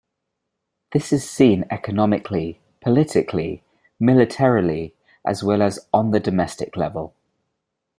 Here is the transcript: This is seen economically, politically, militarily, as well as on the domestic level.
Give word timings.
This 0.93 1.13
is 1.13 1.29
seen 1.29 1.63
economically, 1.69 2.59
politically, 2.81 3.63
militarily, 3.99 4.95
as 5.23 5.43
well 5.43 5.61
as 5.61 5.79
on 5.93 6.09
the 6.09 6.19
domestic 6.19 6.75
level. 6.75 7.13